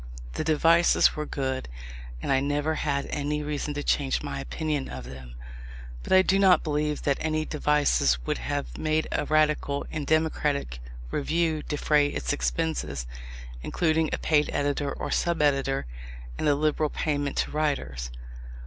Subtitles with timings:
[0.33, 1.69] The devices were good,
[2.23, 5.35] and I never had any reason to change my opinion of them.
[6.01, 10.79] But I do not believe that any devices would have made a radical and democratic
[11.11, 13.05] review defray its expenses,
[13.61, 15.85] including a paid editor or sub editor,
[16.35, 18.09] and a liberal payment to writers.